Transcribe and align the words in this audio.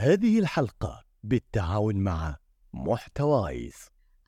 هذه 0.00 0.38
الحلقة 0.38 1.04
بالتعاون 1.22 1.96
مع 1.96 2.36
محتوايز. 2.72 3.74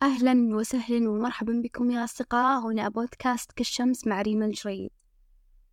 أهلا 0.02 0.56
وسهلا 0.56 1.10
ومرحبا 1.10 1.60
بكم 1.64 1.90
يا 1.90 2.04
أصدقاء. 2.04 2.60
هنا 2.60 2.88
بودكاست 2.88 3.52
كالشمس 3.52 4.06
مع 4.06 4.22
ريما 4.22 4.46
الجريد. 4.46 4.90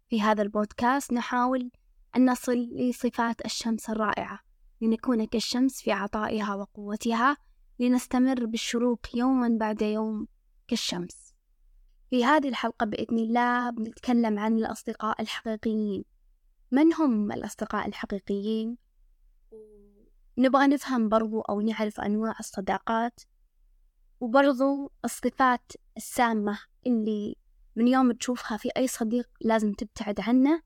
في 0.10 0.22
هذا 0.22 0.42
البودكاست 0.42 1.14
نحاول 1.14 1.72
أن 2.16 2.32
نصل 2.32 2.54
لصفات 2.54 3.46
الشمس 3.46 3.90
الرائعة 3.90 4.40
لنكون 4.82 5.26
كالشمس 5.26 5.82
في 5.82 5.92
عطائها 5.92 6.56
وقوتها 6.56 7.38
لنستمر 7.80 8.46
بالشروق 8.46 9.00
يوما 9.16 9.58
بعد 9.60 9.82
يوم 9.82 10.28
كالشمس. 10.68 11.34
في 12.10 12.26
هذه 12.26 12.50
الحلقة 12.50 12.86
بإذن 12.86 13.18
الله 13.18 13.70
بنتكلم 13.70 14.40
عن 14.40 14.58
الأصدقاء 14.58 15.22
الحقيقيين. 15.22 16.04
من 16.72 16.94
هم 16.94 17.32
الأصدقاء 17.32 17.88
الحقيقيين؟ 17.88 18.87
نبغى 20.38 20.68
نفهم 20.68 21.10
برضو 21.10 21.42
أو 21.42 21.62
نعرف 21.62 22.00
أنواع 22.02 22.36
الصداقات 22.40 23.22
وبرضو 24.20 24.92
الصفات 25.06 25.72
السامة 25.98 26.60
اللي 26.88 27.36
من 27.76 27.88
يوم 27.88 28.12
تشوفها 28.12 28.58
في 28.58 28.70
أي 28.78 28.88
صديق 28.88 29.30
لازم 29.42 29.74
تبتعد 29.74 30.20
عنه 30.20 30.62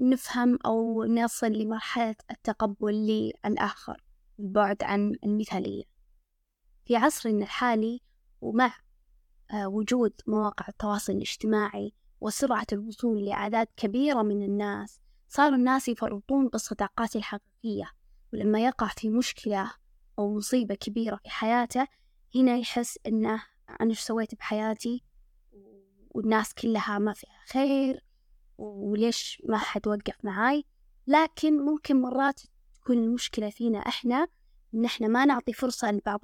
نفهم 0.00 0.58
أو 0.66 1.04
نصل 1.04 1.52
لمرحلة 1.52 2.16
التقبل 2.30 2.94
للآخر 3.44 4.04
البعد 4.40 4.82
عن 4.82 5.12
المثالية. 5.24 5.84
في 6.84 6.96
عصرنا 6.96 7.44
الحالي 7.44 8.00
ومع 8.40 8.74
آه، 9.50 9.68
وجود 9.68 10.12
مواقع 10.26 10.68
التواصل 10.68 11.12
الاجتماعي 11.12 11.92
وسرعة 12.20 12.66
الوصول 12.72 13.24
لأعداد 13.24 13.66
كبيرة 13.76 14.22
من 14.22 14.42
الناس 14.42 15.00
صار 15.28 15.54
الناس 15.54 15.88
يفرطون 15.88 16.48
بالصداقات 16.48 17.16
الحقيقية. 17.16 17.90
ولما 18.32 18.64
يقع 18.64 18.88
في 18.88 19.08
مشكلة 19.08 19.72
أو 20.18 20.36
مصيبة 20.36 20.74
كبيرة 20.74 21.16
في 21.16 21.30
حياته 21.30 21.86
هنا 22.34 22.56
يحس 22.56 22.98
إنه 23.06 23.42
أنا 23.80 23.90
إيش 23.90 24.00
سويت 24.00 24.34
بحياتي؟ 24.34 25.04
والناس 26.10 26.54
كلها 26.54 26.98
ما 26.98 27.12
فيها 27.12 27.40
خير 27.52 28.04
وليش 28.58 29.42
ما 29.48 29.58
حد 29.58 29.88
وقف 29.88 30.24
معاي؟ 30.24 30.64
لكن 31.06 31.64
ممكن 31.64 32.02
مرات 32.02 32.40
تكون 32.74 32.98
المشكلة 32.98 33.50
فينا 33.50 33.78
إحنا 33.78 34.26
إن 34.74 34.84
إحنا 34.84 35.08
ما 35.08 35.24
نعطي 35.24 35.52
فرصة 35.52 35.90
لبعض 35.90 36.20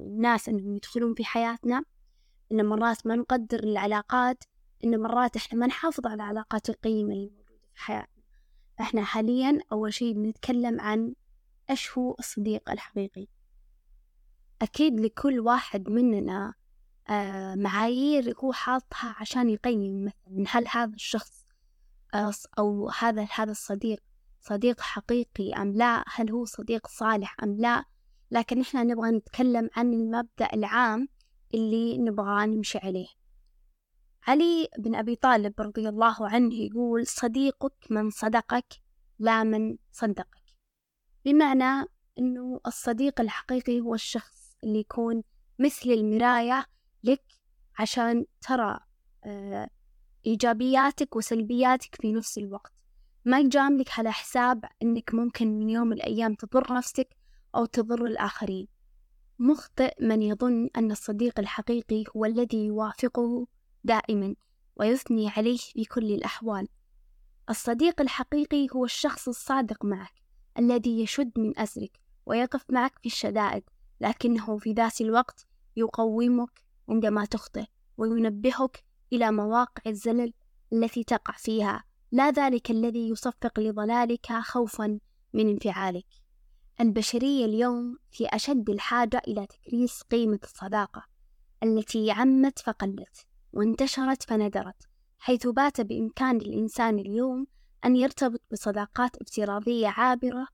الناس 0.00 0.48
إنهم 0.48 0.76
يدخلون 0.76 1.14
في 1.14 1.24
حياتنا. 1.24 1.84
إن 2.52 2.66
مرات 2.66 3.06
ما 3.06 3.16
نقدر 3.16 3.58
العلاقات 3.58 4.44
إن 4.84 5.00
مرات 5.00 5.36
إحنا 5.36 5.58
ما 5.58 5.66
نحافظ 5.66 6.06
على 6.06 6.14
العلاقات 6.14 6.68
القيمة 6.70 7.12
اللي 7.12 7.30
موجودة 7.30 7.68
في 7.74 7.80
حياتنا. 7.80 8.22
إحنا 8.80 9.04
حاليا 9.04 9.58
أول 9.72 9.92
شيء 9.92 10.14
بنتكلم 10.14 10.80
عن 10.80 11.14
إيش 11.70 11.98
هو 11.98 12.16
الصديق 12.18 12.70
الحقيقي؟ 12.70 13.26
أكيد 14.62 15.00
لكل 15.00 15.40
واحد 15.40 15.88
مننا 15.90 16.54
آه 17.08 17.54
معايير 17.54 18.34
هو 18.38 18.52
حاطها 18.52 19.16
عشان 19.20 19.50
يقيم 19.50 20.04
مثلا 20.04 20.44
هل 20.48 20.68
هذا 20.68 20.94
الشخص 20.94 21.46
آه 22.14 22.32
أو 22.58 22.90
هذا 22.90 23.28
هذا 23.34 23.50
الصديق 23.50 24.02
صديق 24.40 24.80
حقيقي 24.80 25.52
أم 25.52 25.72
لا؟ 25.72 26.04
هل 26.14 26.30
هو 26.30 26.44
صديق 26.44 26.86
صالح 26.86 27.36
أم 27.42 27.56
لا؟ 27.56 27.84
لكن 28.30 28.60
إحنا 28.60 28.82
نبغى 28.82 29.10
نتكلم 29.10 29.70
عن 29.76 29.92
المبدأ 29.92 30.48
العام 30.52 31.08
اللي 31.54 31.98
نبغى 31.98 32.46
نمشي 32.46 32.78
عليه. 32.78 33.08
علي 34.26 34.68
بن 34.78 34.94
أبي 34.94 35.16
طالب 35.16 35.60
رضي 35.60 35.88
الله 35.88 36.28
عنه 36.28 36.54
يقول 36.54 37.06
صديقك 37.06 37.86
من 37.90 38.10
صدقك 38.10 38.66
لا 39.18 39.44
من 39.44 39.76
صدقك. 39.92 40.35
بمعنى 41.26 41.88
أنه 42.18 42.60
الصديق 42.66 43.20
الحقيقي 43.20 43.80
هو 43.80 43.94
الشخص 43.94 44.56
اللي 44.64 44.78
يكون 44.78 45.22
مثل 45.58 45.90
المراية 45.90 46.66
لك 47.04 47.22
عشان 47.78 48.24
ترى 48.40 48.78
آه، 49.24 49.70
إيجابياتك 50.26 51.16
وسلبياتك 51.16 51.94
في 52.00 52.12
نفس 52.12 52.38
الوقت. 52.38 52.72
ما 53.24 53.40
يجاملك 53.40 53.98
على 53.98 54.12
حساب 54.12 54.64
أنك 54.82 55.14
ممكن 55.14 55.58
من 55.58 55.70
يوم 55.70 55.92
الأيام 55.92 56.34
تضر 56.34 56.72
نفسك 56.72 57.16
أو 57.54 57.64
تضر 57.64 58.04
الآخرين. 58.04 58.68
مخطئ 59.38 59.94
من 60.00 60.22
يظن 60.22 60.68
أن 60.76 60.90
الصديق 60.90 61.38
الحقيقي 61.40 62.04
هو 62.16 62.24
الذي 62.24 62.66
يوافقه 62.66 63.46
دائما 63.84 64.34
ويثني 64.76 65.28
عليه 65.28 65.56
في 65.56 65.84
كل 65.84 66.12
الأحوال. 66.12 66.68
الصديق 67.50 68.00
الحقيقي 68.00 68.66
هو 68.74 68.84
الشخص 68.84 69.28
الصادق 69.28 69.84
معك. 69.84 70.25
الذي 70.58 71.02
يشد 71.02 71.32
من 71.38 71.58
أزرك 71.58 72.00
ويقف 72.26 72.64
معك 72.70 72.98
في 72.98 73.06
الشدائد 73.06 73.62
لكنه 74.00 74.58
في 74.58 74.72
ذات 74.72 75.00
الوقت 75.00 75.46
يقومك 75.76 76.62
عندما 76.88 77.24
تخطئ 77.24 77.64
وينبهك 77.96 78.84
إلى 79.12 79.32
مواقع 79.32 79.82
الزلل 79.86 80.32
التي 80.72 81.04
تقع 81.04 81.34
فيها. 81.36 81.84
لا 82.12 82.30
ذلك 82.30 82.70
الذي 82.70 83.08
يصفق 83.08 83.60
لضلالك 83.60 84.32
خوفا 84.32 84.98
من 85.32 85.48
انفعالك. 85.48 86.06
البشرية 86.80 87.44
اليوم 87.44 87.98
في 88.10 88.26
أشد 88.26 88.70
الحاجة 88.70 89.22
إلى 89.28 89.46
تكريس 89.46 90.02
قيمة 90.02 90.38
الصداقة 90.44 91.04
التي 91.62 92.10
عمت 92.10 92.58
فقلت 92.58 93.26
وانتشرت 93.52 94.22
فندرت 94.22 94.88
حيث 95.18 95.46
بات 95.46 95.80
بإمكان 95.80 96.36
الإنسان 96.36 96.98
اليوم 96.98 97.46
أن 97.86 97.96
يرتبط 97.96 98.40
بصداقات 98.52 99.16
افتراضية 99.16 99.88
عابرة 99.88 100.46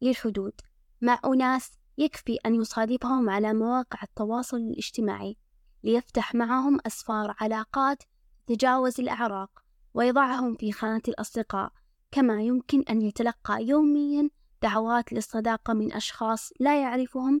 للحدود 0.00 0.52
مع 1.00 1.20
أناس 1.24 1.72
يكفي 1.98 2.38
أن 2.46 2.54
يصادفهم 2.54 3.30
على 3.30 3.54
مواقع 3.54 3.98
التواصل 4.02 4.56
الاجتماعي 4.56 5.36
ليفتح 5.84 6.34
معهم 6.34 6.78
أسفار 6.86 7.34
علاقات 7.40 8.02
تتجاوز 8.46 9.00
الأعراق 9.00 9.50
ويضعهم 9.94 10.56
في 10.56 10.72
خانة 10.72 11.02
الأصدقاء 11.08 11.72
كما 12.10 12.42
يمكن 12.42 12.82
أن 12.82 13.02
يتلقى 13.02 13.64
يوميا 13.64 14.30
دعوات 14.62 15.12
للصداقة 15.12 15.74
من 15.74 15.92
أشخاص 15.92 16.52
لا 16.60 16.82
يعرفهم 16.82 17.40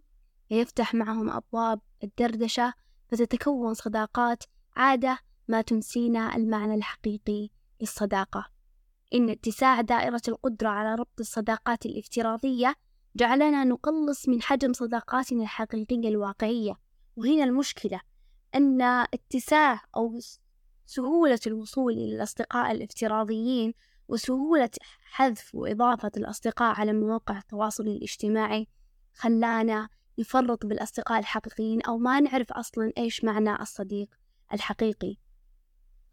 ويفتح 0.50 0.94
معهم 0.94 1.30
أبواب 1.30 1.80
الدردشة 2.04 2.74
فتتكون 3.08 3.74
صداقات 3.74 4.44
عادة 4.76 5.18
ما 5.48 5.62
تنسينا 5.62 6.36
المعنى 6.36 6.74
الحقيقي 6.74 7.48
للصداقة. 7.80 8.59
إن 9.14 9.30
اتساع 9.30 9.80
دائرة 9.80 10.22
القدرة 10.28 10.68
على 10.68 10.94
ربط 10.94 11.20
الصداقات 11.20 11.86
الافتراضية 11.86 12.74
جعلنا 13.16 13.64
نقلص 13.64 14.28
من 14.28 14.42
حجم 14.42 14.72
صداقاتنا 14.72 15.42
الحقيقية 15.42 16.08
الواقعية. 16.08 16.74
وهنا 17.16 17.44
المشكلة 17.44 18.00
أن 18.54 18.82
اتساع 18.82 19.82
أو 19.96 20.18
سهولة 20.86 21.40
الوصول 21.46 21.92
إلى 21.92 22.16
الأصدقاء 22.16 22.72
الافتراضيين 22.72 23.74
وسهولة 24.08 24.70
حذف 25.04 25.54
وإضافة 25.54 26.10
الأصدقاء 26.16 26.80
على 26.80 26.92
مواقع 26.92 27.38
التواصل 27.38 27.86
الاجتماعي 27.86 28.68
خلانا 29.14 29.88
نفرط 30.18 30.66
بالأصدقاء 30.66 31.18
الحقيقيين 31.18 31.82
أو 31.82 31.98
ما 31.98 32.20
نعرف 32.20 32.52
أصلا 32.52 32.92
إيش 32.98 33.24
معنى 33.24 33.62
الصديق 33.62 34.08
الحقيقي. 34.52 35.16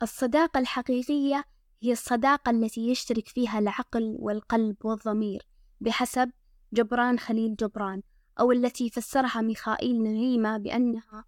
الصداقة 0.01 0.59
الحقيقية 0.59 1.43
هي 1.81 1.91
الصداقة 1.91 2.49
التي 2.49 2.89
يشترك 2.89 3.27
فيها 3.27 3.59
العقل 3.59 4.15
والقلب 4.19 4.75
والضمير 4.85 5.47
بحسب 5.81 6.31
جبران 6.73 7.19
خليل 7.19 7.55
جبران 7.55 8.01
أو 8.39 8.51
التي 8.51 8.89
فسرها 8.89 9.41
ميخائيل 9.41 10.03
نعيمة 10.03 10.57
بأنها 10.57 11.25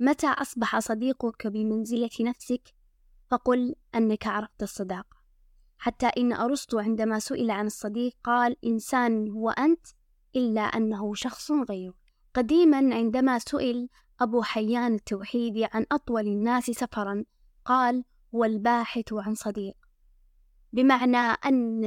متى 0.00 0.26
أصبح 0.26 0.78
صديقك 0.78 1.46
بمنزلة 1.46 2.10
نفسك؟ 2.20 2.74
فقل 3.30 3.74
أنك 3.94 4.26
عرفت 4.26 4.62
الصداقة. 4.62 5.16
حتى 5.78 6.06
إن 6.06 6.32
أرسطو 6.32 6.78
عندما 6.78 7.18
سئل 7.18 7.50
عن 7.50 7.66
الصديق 7.66 8.12
قال 8.24 8.56
إنسان 8.64 9.30
هو 9.30 9.50
أنت 9.50 9.86
إلا 10.36 10.60
أنه 10.60 11.14
شخص 11.14 11.50
غيره 11.50 11.94
قديما 12.34 12.94
عندما 12.94 13.38
سئل 13.38 13.88
أبو 14.20 14.42
حيان 14.42 14.94
التوحيدي 14.94 15.64
عن 15.64 15.86
أطول 15.92 16.26
الناس 16.26 16.64
سفرا 16.64 17.24
قال 17.64 18.04
هو 18.36 18.44
الباحث 18.44 19.12
عن 19.12 19.34
صديق. 19.34 19.76
بمعنى 20.72 21.16
أن 21.16 21.84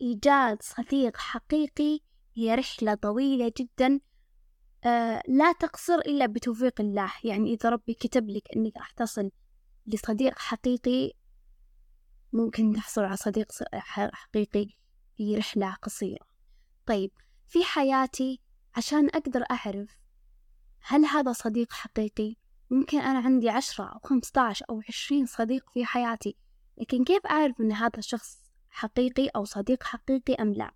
إيجاد 0.00 0.62
صديق 0.62 1.16
حقيقي 1.16 2.00
هي 2.36 2.54
رحلة 2.54 2.94
طويلة 2.94 3.52
جدا 3.56 4.00
آه 4.84 5.22
لا 5.28 5.52
تقصر 5.52 5.94
إلا 5.98 6.26
بتوفيق 6.26 6.80
الله. 6.80 7.12
يعني 7.24 7.54
إذا 7.54 7.68
ربي 7.68 7.94
كتب 7.94 8.28
لك 8.28 8.42
أنك 8.56 8.76
راح 8.76 8.90
تصل 8.90 9.30
لصديق 9.86 10.38
حقيقي 10.38 11.12
ممكن 12.32 12.72
تحصل 12.72 13.02
على 13.04 13.16
صديق 13.16 13.52
حقيقي 13.72 14.66
في 15.16 15.36
رحلة 15.36 15.74
قصيرة. 15.74 16.26
طيب 16.86 17.10
في 17.46 17.64
حياتي 17.64 18.40
عشان 18.76 19.08
أقدر 19.08 19.44
أعرف 19.50 19.98
هل 20.80 21.04
هذا 21.04 21.32
صديق 21.32 21.72
حقيقي؟ 21.72 22.36
ممكن 22.70 22.98
أنا 22.98 23.18
عندي 23.18 23.50
عشرة 23.50 23.84
أو 23.84 23.98
خمسة 24.04 24.40
عشر 24.40 24.66
أو 24.70 24.82
عشرين 24.88 25.26
صديق 25.26 25.70
في 25.74 25.84
حياتي 25.84 26.36
لكن 26.78 27.04
كيف 27.04 27.26
أعرف 27.26 27.60
أن 27.60 27.72
هذا 27.72 27.98
الشخص 27.98 28.38
حقيقي 28.70 29.28
أو 29.28 29.44
صديق 29.44 29.82
حقيقي 29.82 30.34
أم 30.34 30.52
لا؟ 30.52 30.70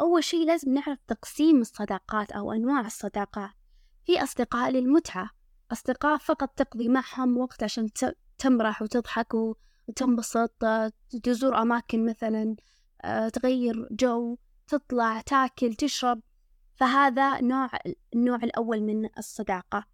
أول 0.00 0.24
شي 0.24 0.44
لازم 0.44 0.74
نعرف 0.74 0.98
تقسيم 1.08 1.60
الصداقات 1.60 2.32
أو 2.32 2.52
أنواع 2.52 2.80
الصداقات. 2.80 3.50
في 4.06 4.22
أصدقاء 4.22 4.70
للمتعة 4.70 5.30
أصدقاء 5.72 6.18
فقط 6.18 6.48
تقضي 6.48 6.88
معهم 6.88 7.38
وقت 7.38 7.62
عشان 7.62 7.88
تمرح 8.38 8.82
وتضحك 8.82 9.34
وتنبسط 9.88 10.64
تزور 11.22 11.62
أماكن 11.62 12.06
مثلا 12.06 12.56
آه، 13.04 13.28
تغير 13.28 13.88
جو 13.90 14.36
تطلع 14.68 15.20
تاكل 15.20 15.74
تشرب. 15.74 16.20
فهذا 16.74 17.40
نوع 17.40 17.70
النوع 18.14 18.36
الأول 18.36 18.80
من 18.80 19.08
الصداقة. 19.18 19.84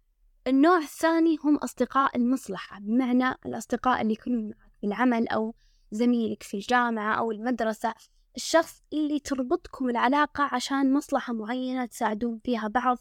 النوع 0.47 0.77
الثاني 0.77 1.37
هم 1.43 1.57
أصدقاء 1.57 2.17
المصلحة 2.17 2.79
بمعنى 2.79 3.35
الأصدقاء 3.45 4.01
اللي 4.01 4.13
يكونون 4.13 4.43
معك 4.49 4.71
في 4.81 4.87
العمل 4.87 5.27
أو 5.27 5.55
زميلك 5.91 6.43
في 6.43 6.53
الجامعة 6.57 7.15
أو 7.15 7.31
المدرسة. 7.31 7.93
الشخص 8.35 8.83
اللي 8.93 9.19
تربطكم 9.19 9.89
العلاقة 9.89 10.49
عشان 10.51 10.93
مصلحة 10.93 11.33
معينة 11.33 11.85
تساعدون 11.85 12.39
فيها 12.43 12.67
بعض 12.67 12.97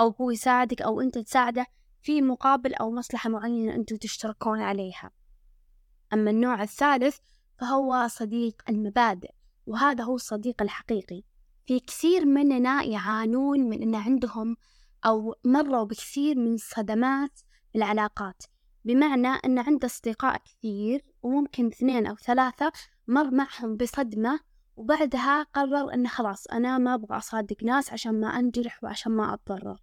أو 0.00 0.14
هو 0.20 0.30
يساعدك 0.30 0.82
أو 0.82 1.00
أنت 1.00 1.18
تساعده 1.18 1.66
في 2.02 2.22
مقابل 2.22 2.74
أو 2.74 2.90
مصلحة 2.90 3.30
معينة 3.30 3.74
أنتم 3.74 3.96
تشتركون 3.96 4.60
عليها. 4.60 5.10
أما 6.12 6.30
النوع 6.30 6.62
الثالث 6.62 7.18
فهو 7.60 8.08
صديق 8.08 8.62
المبادئ 8.68 9.30
وهذا 9.66 10.04
هو 10.04 10.14
الصديق 10.14 10.62
الحقيقي. 10.62 11.22
في 11.66 11.80
كثير 11.80 12.24
مننا 12.24 12.82
يعانون 12.82 13.60
من 13.60 13.82
أن 13.82 13.94
عندهم 13.94 14.56
أو 15.06 15.34
مروا 15.44 15.84
بكثير 15.84 16.38
من 16.38 16.56
صدمات 16.56 17.40
العلاقات. 17.76 18.42
بمعنى 18.84 19.28
أن 19.28 19.58
عنده 19.58 19.86
أصدقاء 19.86 20.42
كثير 20.44 21.04
وممكن 21.22 21.66
اثنين 21.66 22.06
أو 22.06 22.16
ثلاثة 22.16 22.72
مر 23.08 23.30
معهم 23.30 23.76
بصدمة 23.76 24.40
وبعدها 24.76 25.42
قرر 25.42 25.94
أنه 25.94 26.08
خلاص 26.08 26.46
أنا 26.46 26.78
ما 26.78 26.94
أبغى 26.94 27.16
أصادق 27.16 27.64
ناس 27.64 27.92
عشان 27.92 28.20
ما 28.20 28.26
أنجرح 28.26 28.84
وعشان 28.84 29.12
ما 29.12 29.34
أتضرر. 29.34 29.82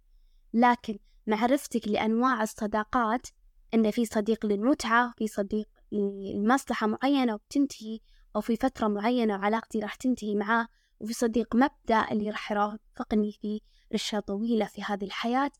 لكن 0.54 0.98
معرفتك 1.26 1.88
لأنواع 1.88 2.42
الصداقات 2.42 3.26
أن 3.74 3.90
في 3.90 4.04
صديق 4.04 4.46
للمتعة 4.46 5.12
في 5.18 5.26
صديق 5.26 5.68
لمصلحة 5.92 6.86
معينة 6.86 7.34
وبتنتهي 7.34 8.00
أو 8.36 8.40
في 8.40 8.56
فترة 8.56 8.88
معينة 8.88 9.34
علاقتي 9.34 9.78
راح 9.78 9.94
تنتهي 9.94 10.34
معاه 10.34 10.68
وفي 11.00 11.12
صديق 11.12 11.56
مبدأ 11.56 12.06
اللي 12.12 12.30
راح 12.30 12.52
يرافقني 12.52 13.32
في 13.32 13.60
رشة 13.94 14.20
طويلة 14.20 14.66
في 14.66 14.82
هذه 14.82 15.04
الحياة. 15.04 15.50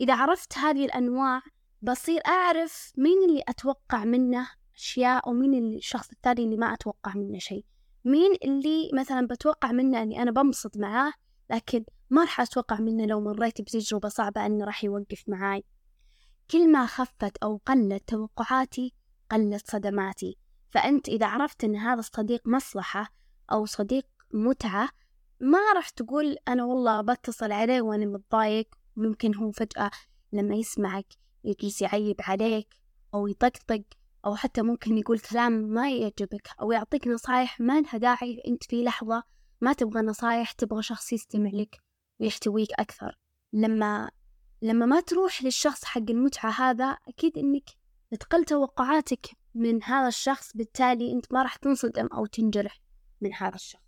إذا 0.00 0.14
عرفت 0.14 0.58
هذه 0.58 0.84
الأنواع 0.84 1.42
بصير 1.82 2.20
أعرف 2.26 2.92
مين 2.96 3.28
اللي 3.28 3.42
أتوقع 3.48 4.04
منه 4.04 4.48
أشياء 4.76 5.30
ومين 5.30 5.74
الشخص 5.74 6.10
الثاني 6.10 6.44
اللي 6.44 6.56
ما 6.56 6.74
أتوقع 6.74 7.14
منه 7.14 7.38
شيء. 7.38 7.64
مين 8.04 8.34
اللي 8.44 8.90
مثلا 8.94 9.26
بتوقع 9.26 9.72
منه 9.72 10.02
أني 10.02 10.22
أنا 10.22 10.30
بنبسط 10.30 10.76
معاه 10.76 11.12
لكن 11.50 11.84
ما 12.10 12.20
راح 12.20 12.40
أتوقع 12.40 12.80
منه 12.80 13.06
لو 13.06 13.20
مريت 13.20 13.60
بتجربة 13.60 14.08
صعبة 14.08 14.46
أنه 14.46 14.64
راح 14.64 14.84
يوقف 14.84 15.24
معاي. 15.28 15.64
كل 16.50 16.72
ما 16.72 16.86
خفت 16.86 17.36
أو 17.42 17.60
قلت 17.66 18.08
توقعاتي 18.08 18.94
قلت 19.30 19.70
صدماتي. 19.70 20.38
فأنت 20.70 21.08
إذا 21.08 21.26
عرفت 21.26 21.64
أن 21.64 21.76
هذا 21.76 22.00
الصديق 22.00 22.48
مصلحة 22.48 23.08
أو 23.52 23.66
صديق 23.66 24.06
متعة 24.34 24.88
ما 25.40 25.58
راح 25.74 25.88
تقول 25.88 26.36
أنا 26.48 26.64
والله 26.64 27.00
بتصل 27.00 27.52
عليه 27.52 27.82
وأنا 27.82 28.06
متضايق. 28.06 28.68
ممكن 28.96 29.34
هو 29.34 29.50
فجأة 29.50 29.90
لما 30.32 30.54
يسمعك 30.54 31.06
يجلس 31.44 31.82
يعيب 31.82 32.16
عليك 32.20 32.74
أو 33.14 33.26
يطقطق 33.26 33.82
أو 34.26 34.34
حتى 34.34 34.62
ممكن 34.62 34.98
يقول 34.98 35.18
كلام 35.18 35.52
ما 35.52 35.90
يعجبك 35.90 36.48
أو 36.60 36.72
يعطيك 36.72 37.06
نصايح 37.08 37.60
ما 37.60 37.80
لها 37.80 37.98
داعي 37.98 38.42
أنت 38.48 38.64
في 38.64 38.84
لحظة 38.84 39.22
ما 39.60 39.72
تبغى 39.72 40.02
نصايح 40.02 40.52
تبغى 40.52 40.82
شخص 40.82 41.12
يستمع 41.12 41.50
لك 41.52 41.80
ويحتويك 42.20 42.68
أكثر. 42.72 43.18
لما 43.52 44.10
لما 44.62 44.86
ما 44.86 45.00
تروح 45.00 45.42
للشخص 45.42 45.84
حق 45.84 46.10
المتعة 46.10 46.50
هذا 46.50 46.96
أكيد 47.08 47.38
إنك 47.38 47.70
تقل 48.20 48.44
توقعاتك 48.44 49.26
من 49.54 49.82
هذا 49.82 50.08
الشخص 50.08 50.56
بالتالي 50.56 51.12
أنت 51.12 51.32
ما 51.32 51.42
راح 51.42 51.56
تنصدم 51.56 52.06
أو 52.06 52.26
تنجرح 52.26 52.80
من 53.20 53.34
هذا 53.34 53.54
الشخص. 53.54 53.85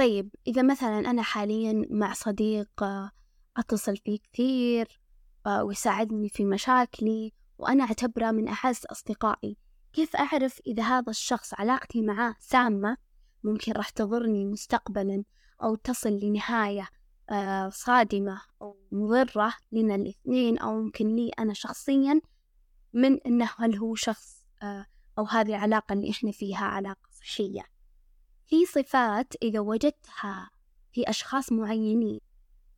طيب 0.00 0.34
إذا 0.46 0.62
مثلا 0.62 0.98
أنا 0.98 1.22
حاليا 1.22 1.86
مع 1.90 2.12
صديق 2.12 2.82
آه، 2.82 3.10
أتصل 3.56 3.96
فيه 3.96 4.18
كثير 4.32 5.00
آه، 5.46 5.64
ويساعدني 5.64 6.28
في 6.28 6.44
مشاكلي 6.44 7.32
وأنا 7.58 7.84
أعتبره 7.84 8.30
من 8.30 8.48
أعز 8.48 8.80
أصدقائي 8.86 9.56
كيف 9.92 10.16
أعرف 10.16 10.60
إذا 10.66 10.82
هذا 10.82 11.10
الشخص 11.10 11.54
علاقتي 11.54 12.02
معاه 12.02 12.34
سامة؟ 12.38 12.96
ممكن 13.44 13.72
راح 13.72 13.88
تضرني 13.90 14.46
مستقبلا 14.46 15.24
أو 15.62 15.74
تصل 15.74 16.10
لنهاية 16.10 16.88
آه، 17.30 17.68
صادمة 17.68 18.40
أو 18.62 18.76
مضرة 18.92 19.52
لنا 19.72 19.94
الاثنين 19.94 20.58
أو 20.58 20.82
ممكن 20.82 21.16
لي 21.16 21.30
أنا 21.38 21.54
شخصيا 21.54 22.20
من 22.92 23.20
أنه 23.20 23.50
هل 23.56 23.76
هو 23.76 23.94
شخص 23.94 24.46
أو 25.18 25.24
هذه 25.24 25.48
العلاقة 25.48 25.92
اللي 25.92 26.10
إحنا 26.10 26.32
فيها 26.32 26.64
علاقة 26.64 27.08
صحية. 27.10 27.69
في 28.50 28.66
صفات 28.66 29.34
إذا 29.42 29.60
وجدتها 29.60 30.50
في 30.92 31.10
أشخاص 31.10 31.52
معينين. 31.52 32.20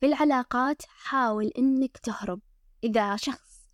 في 0.00 0.06
العلاقات 0.06 0.82
حاول 0.88 1.46
إنك 1.58 1.98
تهرب. 1.98 2.40
إذا 2.84 3.16
شخص 3.16 3.70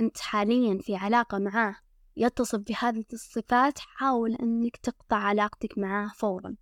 أنت 0.00 0.18
حاليا 0.18 0.78
في 0.78 0.96
علاقة 0.96 1.38
معاه 1.38 1.76
يتصف 2.16 2.58
بهذه 2.58 3.04
الصفات 3.12 3.78
حاول 3.78 4.34
أنك 4.34 4.76
تقطع 4.76 5.16
علاقتك 5.16 5.78
معاه 5.78 6.08
فورا. 6.08 6.56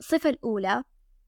الصفة 0.00 0.30
الأولى 0.30 0.84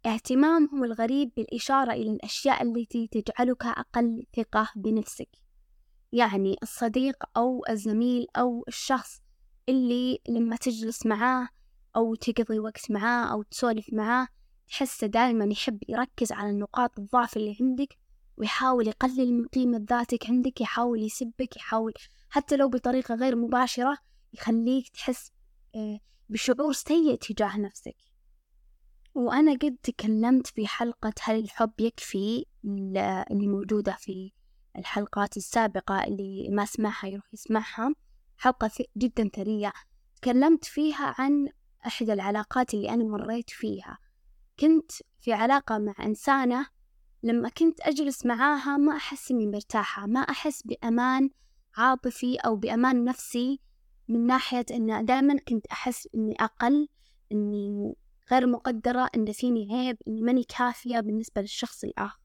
اهتمامهم 0.06 0.85
الغريب 0.85 1.33
بالإشارة 1.37 1.93
إلى 1.93 2.11
الأشياء 2.11 2.62
التي 2.62 3.06
تجعلك 3.06 3.67
أقل 3.67 4.27
ثقة 4.37 4.69
بنفسك. 4.77 5.31
يعني 6.12 6.56
الصديق 6.62 7.17
أو 7.37 7.65
الزميل 7.71 8.27
أو 8.37 8.65
الشخص 8.69 9.23
اللي 9.69 10.19
لما 10.29 10.56
تجلس 10.56 11.06
معاه 11.06 11.49
أو 11.96 12.14
تقضي 12.14 12.58
وقت 12.58 12.90
معاه 12.90 13.32
أو 13.32 13.43
تسولف 13.43 13.93
معاه 13.93 14.29
تحسه 14.69 15.06
دائما 15.06 15.44
يحب 15.44 15.79
يركز 15.88 16.32
على 16.32 16.52
نقاط 16.52 16.99
الضعف 16.99 17.37
اللي 17.37 17.56
عندك 17.61 17.99
ويحاول 18.37 18.88
يقلل 18.88 19.35
من 19.35 19.46
قيمة 19.46 19.87
ذاتك 19.90 20.26
عندك 20.26 20.61
يحاول 20.61 21.02
يسبك 21.02 21.56
يحاول 21.56 21.93
حتى 22.31 22.56
لو 22.56 22.69
بطريقة 22.69 23.14
غير 23.14 23.37
مباشرة 23.37 23.99
يخليك 24.32 24.88
تحس 24.88 25.32
آه، 25.75 26.00
بشعور 26.29 26.73
سيء 26.73 27.14
تجاه 27.14 27.58
نفسك. 27.58 27.96
وأنا 29.14 29.52
قد 29.52 29.76
تكلمت 29.82 30.46
في 30.46 30.67
حلقة 30.67 31.12
هل 31.23 31.38
الحب 31.38 31.73
يكفي 31.78 32.45
اللي 33.30 33.47
موجودة 33.47 33.92
في 33.92 34.33
الحلقات 34.76 35.37
السابقة 35.37 36.04
اللي 36.04 36.49
ما 36.50 36.64
سمعها 36.64 37.07
يروح 37.07 37.35
يسمعها؟ 37.35 37.95
حلقة 38.37 38.71
جدا 38.97 39.28
ثرية. 39.28 39.73
تكلمت 40.16 40.64
فيها 40.64 41.14
عن 41.18 41.49
أحد 41.87 42.11
العلاقات 42.11 42.75
اللي 42.75 42.90
أنا 42.90 43.04
مريت 43.04 43.50
فيها. 43.50 43.99
كنت 44.61 44.92
في 45.20 45.32
علاقة 45.32 45.78
مع 45.78 45.94
إنسانة 46.02 46.66
لما 47.23 47.49
كنت 47.49 47.80
أجلس 47.80 48.26
معاها 48.26 48.76
ما 48.76 48.97
أحس 48.97 49.30
إني 49.30 49.47
مرتاحة 49.47 50.06
ما 50.06 50.20
أحس 50.20 50.62
بأمان 50.62 51.30
عاطفي 51.76 52.37
أو 52.37 52.56
بأمان 52.56 53.04
نفسي 53.04 53.61
من 54.08 54.26
ناحية 54.26 54.66
إن 54.70 55.04
دائما 55.04 55.38
كنت 55.49 55.66
أحس 55.66 56.08
إني 56.14 56.35
أقل 56.40 56.88
إني 57.32 57.94
غير 58.30 58.47
مقدرة 58.47 59.11
إن 59.16 59.32
فيني 59.32 59.68
عيب 59.75 59.97
إني 60.08 60.23
ماني 60.23 60.44
كافية 60.44 61.00
بالنسبة 61.00 61.40
للشخص 61.40 61.85
الآخر. 61.85 62.20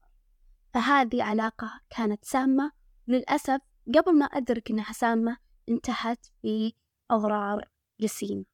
فهذه 0.74 1.22
علاقة 1.22 1.80
كانت 1.90 2.24
سامة. 2.24 2.72
للأسف 3.08 3.60
قبل 3.94 4.18
ما 4.18 4.24
أدرك 4.24 4.70
إنها 4.70 4.92
سامة 4.92 5.36
انتهت 5.68 6.26
بأضرار 6.44 7.68
جسيمة. 8.00 8.44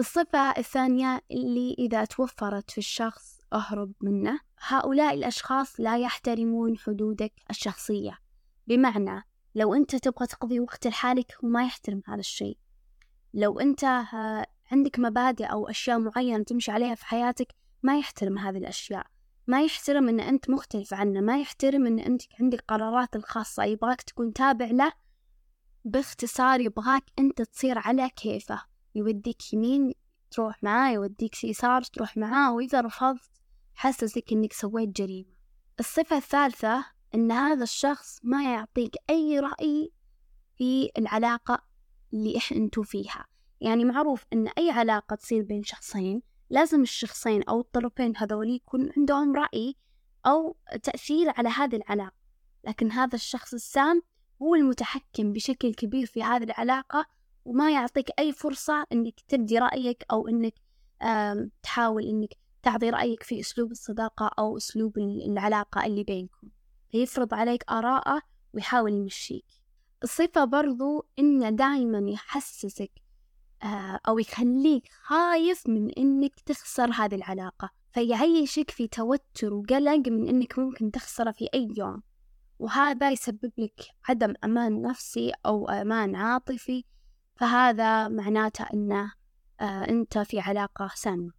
الصفة 0.00 0.50
الثانية 0.58 1.20
اللي 1.30 1.74
إذا 1.78 2.04
توفرت 2.04 2.70
في 2.70 2.78
الشخص 2.78 3.40
أهرب 3.52 3.92
منه 4.00 4.40
هؤلاء 4.66 5.14
الأشخاص 5.14 5.80
لا 5.80 5.98
يحترمون 5.98 6.78
حدودك 6.78 7.32
الشخصية. 7.50 8.18
بمعنى 8.66 9.22
لو 9.54 9.74
أنت 9.74 9.96
تبغى 9.96 10.26
تقضي 10.26 10.60
وقت 10.60 10.86
لحالك 10.86 11.36
هو 11.44 11.48
ما 11.48 11.64
يحترم 11.64 12.02
هذا 12.06 12.20
الشيء. 12.20 12.58
لو 13.34 13.60
أنت 13.60 13.84
آه، 13.84 14.46
عندك 14.72 14.98
مبادئ 14.98 15.44
أو 15.44 15.68
أشياء 15.68 15.98
معينة 15.98 16.44
تمشي 16.44 16.70
عليها 16.70 16.94
في 16.94 17.06
حياتك 17.06 17.54
ما 17.82 17.98
يحترم 17.98 18.38
هذه 18.38 18.56
الأشياء. 18.56 19.06
ما 19.46 19.62
يحترم 19.62 20.08
أن 20.08 20.20
أنت 20.20 20.50
مختلف 20.50 20.94
عنه 20.94 21.20
ما 21.20 21.40
يحترم 21.40 21.86
أن 21.86 21.98
أنت 21.98 22.22
عندك 22.40 22.64
قرارات 22.68 23.16
الخاصة 23.16 23.64
يبغاك 23.64 24.02
تكون 24.02 24.32
تابع 24.32 24.66
له 24.66 24.92
باختصار 25.84 26.60
يبغاك 26.60 27.04
أنت 27.18 27.42
تصير 27.42 27.78
على 27.78 28.10
كيفه. 28.10 28.73
يوديك 28.94 29.52
يمين 29.52 29.92
تروح 30.30 30.62
معاه 30.62 30.92
يوديك 30.92 31.44
يسار 31.44 31.82
تروح 31.82 32.16
معاه 32.16 32.54
وإذا 32.54 32.80
رفضت 32.80 33.30
حسسك 33.74 34.32
إنك 34.32 34.52
سويت 34.52 34.88
جريمة. 34.88 35.34
الصفة 35.80 36.16
الثالثة 36.16 36.84
إن 37.14 37.32
هذا 37.32 37.62
الشخص 37.62 38.20
ما 38.22 38.52
يعطيك 38.52 38.94
أي 39.10 39.38
رأي 39.38 39.92
في 40.58 40.90
العلاقة 40.98 41.62
اللي 42.12 42.36
إحنا 42.36 42.58
أنتو 42.58 42.82
فيها. 42.82 43.26
يعني 43.60 43.84
معروف 43.84 44.24
إن 44.32 44.48
أي 44.48 44.70
علاقة 44.70 45.16
تصير 45.16 45.42
بين 45.42 45.62
شخصين 45.62 46.22
لازم 46.50 46.82
الشخصين 46.82 47.42
أو 47.42 47.60
الطرفين 47.60 48.16
هذول 48.16 48.50
يكون 48.50 48.90
عندهم 48.96 49.36
رأي 49.36 49.76
أو 50.26 50.56
تأثير 50.82 51.32
على 51.36 51.48
هذه 51.48 51.76
العلاقة. 51.76 52.16
لكن 52.64 52.92
هذا 52.92 53.14
الشخص 53.14 53.54
السام 53.54 54.02
هو 54.42 54.54
المتحكم 54.54 55.32
بشكل 55.32 55.74
كبير 55.74 56.06
في 56.06 56.22
هذه 56.22 56.42
العلاقة 56.42 57.06
وما 57.44 57.70
يعطيك 57.70 58.08
أي 58.18 58.32
فرصة 58.32 58.86
إنك 58.92 59.20
تبدي 59.28 59.58
رأيك 59.58 60.04
أو 60.10 60.28
إنك 60.28 60.54
تحاول 61.62 62.04
إنك 62.04 62.34
تعطي 62.62 62.90
رأيك 62.90 63.22
في 63.22 63.40
أسلوب 63.40 63.70
الصداقة 63.70 64.30
أو 64.38 64.56
أسلوب 64.56 64.98
العلاقة 64.98 65.86
اللي 65.86 66.04
بينكم. 66.04 66.48
فيفرض 66.92 67.34
عليك 67.34 67.64
آراءه 67.70 68.22
ويحاول 68.54 68.92
يمشيك. 68.92 69.44
الصفة 70.02 70.44
برضو 70.44 71.06
إنه 71.18 71.50
دائما 71.50 72.10
يحسسك 72.10 72.90
آه، 73.62 74.00
أو 74.08 74.18
يخليك 74.18 74.88
خايف 75.02 75.68
من 75.68 75.90
إنك 75.90 76.40
تخسر 76.40 76.90
هذه 76.90 77.14
العلاقة. 77.14 77.70
فيعيشك 77.92 78.70
في 78.70 78.88
توتر 78.88 79.54
وقلق 79.54 80.08
من 80.08 80.28
إنك 80.28 80.58
ممكن 80.58 80.90
تخسره 80.90 81.30
في 81.30 81.48
أي 81.54 81.68
يوم. 81.76 82.02
وهذا 82.58 83.10
يسبب 83.10 83.52
لك 83.58 83.80
عدم 84.08 84.34
أمان 84.44 84.82
نفسي 84.82 85.32
أو 85.46 85.68
أمان 85.68 86.16
عاطفي 86.16 86.84
فهذا 87.36 88.08
معناته 88.08 88.66
أنه 88.74 89.12
آه، 89.60 89.88
أنت 89.88 90.18
في 90.18 90.40
علاقة 90.40 90.90
سامة. 90.94 91.32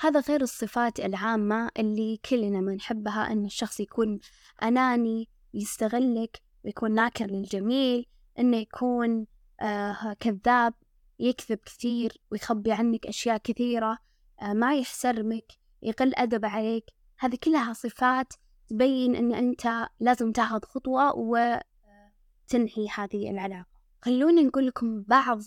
هذا 0.00 0.20
غير 0.20 0.40
الصفات 0.40 1.00
العامة 1.00 1.70
اللي 1.78 2.20
كلنا 2.30 2.60
ما 2.60 2.74
نحبها 2.74 3.32
أن 3.32 3.44
الشخص 3.44 3.80
يكون 3.80 4.18
أناني 4.62 5.28
يستغلك 5.54 6.42
ويكون 6.64 6.94
ناكر 6.94 7.26
للجميل 7.26 8.06
إنه 8.38 8.56
يكون 8.56 9.26
آه 9.60 10.16
كذاب 10.20 10.74
يكذب 11.18 11.58
كثير 11.58 12.20
ويخبي 12.30 12.72
عنك 12.72 13.06
أشياء 13.06 13.38
كثيرة 13.38 13.98
آه 14.42 14.52
ما 14.52 14.76
يحترمك 14.76 15.52
يقل 15.82 16.14
أدب 16.14 16.44
عليك. 16.44 16.84
هذه 17.18 17.38
كلها 17.42 17.72
صفات 17.72 18.32
تبين 18.68 19.16
أن 19.16 19.34
أنت 19.34 19.88
لازم 20.00 20.32
تاخذ 20.32 20.64
خطوة 20.64 21.14
وتنهي 21.16 22.88
هذه 22.94 23.30
العلاقة. 23.30 23.71
خلوني 24.04 24.42
نقول 24.42 24.66
لكم 24.66 25.02
بعض 25.02 25.40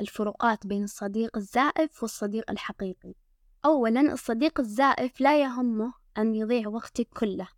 الفروقات 0.00 0.66
بين 0.66 0.84
الصديق 0.84 1.36
الزائف 1.36 2.02
والصديق 2.02 2.50
الحقيقي. 2.50 3.14
أولا 3.64 4.12
الصديق 4.12 4.60
الزائف 4.60 5.20
لا 5.20 5.40
يهمه 5.42 5.94
أن 6.18 6.34
يضيع 6.34 6.68
وقتك 6.68 7.08
كله 7.08 7.48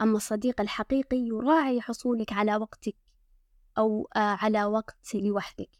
أما 0.00 0.16
الصديق 0.16 0.60
الحقيقي 0.60 1.16
يراعي 1.16 1.80
حصولك 1.80 2.32
على 2.32 2.56
وقتك 2.56 2.96
أو 3.78 4.08
آه، 4.16 4.18
على 4.18 4.64
وقت 4.64 5.14
لوحدك. 5.14 5.70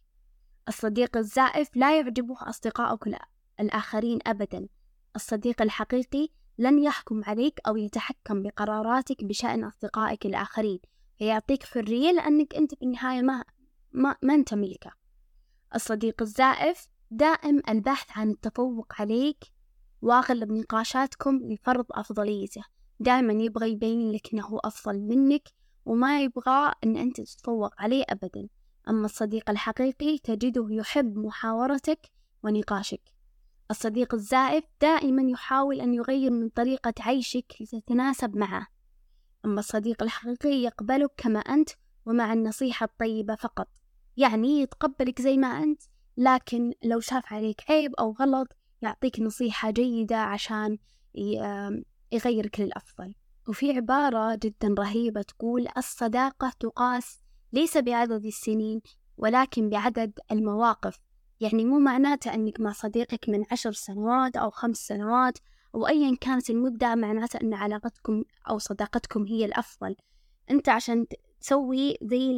الصديق 0.68 1.16
الزائف 1.16 1.76
لا 1.76 1.99
يعجبه 1.99 2.37
أصدقائك 2.40 3.18
الآخرين 3.61 4.18
أبدا. 4.26 4.68
الصديق 5.16 5.62
الحقيقي 5.62 6.28
لن 6.58 6.78
يحكم 6.78 7.25
عليك 7.25 7.61
أو 7.66 7.76
يتحكم 7.76 8.42
بقراراتك 8.42 9.25
بشأن 9.25 9.64
أصدقائك 9.64 10.26
الآخرين 10.26 10.78
فيعطيك 11.18 11.62
حرية 11.62 12.12
لأنك 12.12 12.54
أنت 12.54 12.75
في 12.75 12.82
النهاية 12.82 13.23
ما, 13.23 13.44
ما, 13.98 14.16
ما 14.22 14.34
أنت 14.34 14.54
ملكة. 14.54 14.92
الصديق 15.74 16.22
الزائف 16.22 16.88
دائم 17.10 17.62
البحث 17.68 18.18
عن 18.18 18.30
التفوق 18.30 18.92
عليك 18.98 19.44
وأغلب 20.02 20.52
نقاشاتكم 20.52 21.38
لفرض 21.42 21.86
أفضليته. 21.90 22.64
دائما 23.00 23.32
يبغى 23.32 23.72
يبين 23.72 24.12
لك 24.12 24.34
إنه 24.34 24.46
هو 24.46 24.58
أفضل 24.58 25.00
منك 25.00 25.48
وما 25.86 26.22
يبغى 26.22 26.72
إن 26.84 26.96
أنت 26.96 27.20
تتفوق 27.20 27.74
عليه 27.78 28.04
أبدا. 28.08 28.48
أما 28.88 29.04
الصديق 29.04 29.50
الحقيقي 29.50 30.18
تجده 30.18 30.66
يحب 30.70 31.18
محاورتك 31.18 32.10
ونقاشك. 32.42 33.02
الصديق 33.70 34.14
الزائف 34.14 34.64
دائما 34.80 35.30
يحاول 35.30 35.80
أن 35.80 35.94
يغير 35.94 36.30
من 36.30 36.48
طريقة 36.48 36.94
عيشك 37.00 37.54
لتتناسب 37.60 38.36
معه. 38.36 38.66
أما 39.44 39.60
الصديق 39.60 40.02
الحقيقي 40.02 40.62
يقبلك 40.62 41.10
كما 41.16 41.38
أنت 41.38 41.70
ومع 42.06 42.32
النصيحة 42.32 42.84
الطيبة 42.84 43.34
فقط. 43.34 43.68
يعني 44.18 44.60
يتقبلك 44.60 45.22
زي 45.22 45.37
ما 45.37 45.46
أنت 45.46 45.82
لكن 46.16 46.72
لو 46.84 47.00
شاف 47.00 47.32
عليك 47.32 47.70
عيب 47.70 47.94
أو 47.94 48.12
غلط 48.12 48.48
يعطيك 48.82 49.20
نصيحة 49.20 49.70
جيدة 49.70 50.16
عشان 50.16 50.78
يغيرك 52.12 52.60
للأفضل. 52.60 53.14
وفي 53.48 53.72
عبارة 53.72 54.34
جدا 54.34 54.75
رهيبة 54.78 55.22
تقول 55.22 55.68
الصداقة 55.76 56.52
تقاس 56.60 57.20
ليس 57.52 57.76
بعدد 57.78 58.25
السنين 58.26 58.80
ولكن 59.16 59.68
بعدد 59.68 60.18
المواقف. 60.32 60.98
يعني 61.40 61.64
مو 61.64 61.78
معناته 61.78 62.34
أنك 62.34 62.60
مع 62.60 62.72
صديقك 62.72 63.28
من 63.28 63.44
عشر 63.52 63.72
سنوات 63.72 64.37
أو 64.37 64.50
خمس 64.50 64.76
سنوات 64.76 65.38
أو 65.75 65.87
أيا 65.87 66.16
كانت 66.20 66.50
المدة 66.50 66.94
معناته 66.94 67.40
أن 67.42 67.54
علاقتكم 67.54 68.25
أو 68.50 68.58
صداقتكم 68.58 69.26
هي 69.26 69.44
الأفضل. 69.44 69.96
أنت 70.50 70.68
عشان 70.68 71.06
تسوي 71.40 71.96
زي 72.02 72.30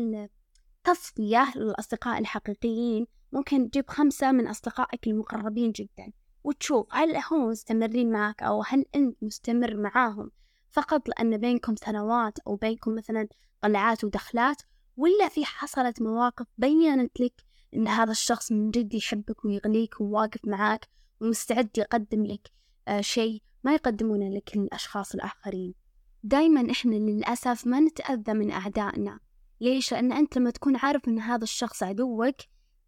التصفية 0.86 1.52
للأصدقاء 1.56 2.18
الحقيقيين. 2.18 3.06
ممكن 3.32 3.70
تجيب 3.70 3.90
خمسة 3.90 4.32
من 4.32 4.46
أصدقائك 4.46 5.06
المقربين 5.06 5.72
جدا. 5.72 6.12
وتشوف 6.44 6.86
هل 6.90 7.16
هم 7.30 7.48
مستمرين 7.48 8.12
معك 8.12 8.42
أو 8.42 8.62
هل 8.66 8.84
أنت 8.94 9.16
مستمر 9.22 9.76
معاهم. 9.76 10.30
فقط 10.70 11.08
لأن 11.08 11.36
بينكم 11.36 11.76
سنوات 11.76 12.38
أو 12.38 12.56
بينكم 12.56 12.94
مثلا 12.94 13.28
طلعات 13.60 14.04
ودخلات 14.04 14.62
ولا 14.96 15.28
في 15.28 15.44
حصلت 15.44 16.02
مواقف 16.02 16.46
بينت 16.58 17.20
لك 17.20 17.34
إن 17.74 17.88
هذا 17.88 18.10
الشخص 18.10 18.52
من 18.52 18.70
جد 18.70 18.94
يحبك 18.94 19.44
ويغليك 19.44 20.00
وواقف 20.00 20.40
معاك 20.44 20.88
ومستعد 21.20 21.68
يقدم 21.78 22.24
لك 22.24 22.50
آه 22.88 23.00
شيء 23.00 23.42
ما 23.64 23.74
يقدمونه 23.74 24.28
لك 24.28 24.56
الأشخاص 24.56 25.14
الآخرين. 25.14 25.74
دايما 26.22 26.70
إحنا 26.70 26.94
للأسف 26.94 27.66
ما 27.66 27.80
نتأذى 27.80 28.32
من 28.34 28.50
أعدائنا. 28.50 29.18
ليش؟ 29.60 29.92
لأن 29.92 30.12
أنت 30.12 30.36
لما 30.36 30.50
تكون 30.50 30.76
عارف 30.76 31.08
إن 31.08 31.18
هذا 31.18 31.44
الشخص 31.44 31.82
عدوك 31.82 32.36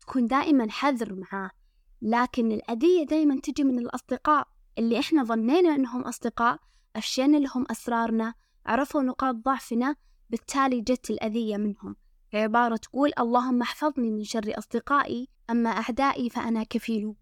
تكون 0.01 0.27
دائما 0.27 0.71
حذر 0.71 1.15
معاه. 1.15 1.51
لكن 2.03 2.53
الأذية 2.53 3.07
دايما 3.07 3.41
تجي 3.41 3.65
من 3.65 3.79
الأصدقاء. 3.79 4.49
اللي 4.79 4.99
إحنا 4.99 5.25
ظنينا 5.25 5.75
إنهم 5.75 6.03
أصدقاء 6.03 6.59
أفشينا 6.97 7.37
لهم 7.37 7.67
أسرارنا 7.71 8.35
عرفوا 8.67 9.03
نقاط 9.03 9.35
ضعفنا 9.35 9.97
بالتالي 10.31 10.81
جت 10.81 11.11
الأذية 11.11 11.57
منهم. 11.57 11.97
عبارة 12.35 12.77
تقول 12.77 13.13
اللهم 13.19 13.63
احفظني 13.63 14.11
من 14.11 14.25
شر 14.25 14.59
أصدقائي 14.59 15.29
أما 15.51 15.71
أعدائي 15.71 16.31
فأنا 16.31 16.63
كفيل 16.63 17.15